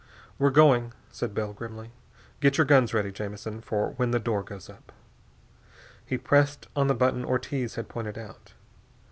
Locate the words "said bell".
1.11-1.53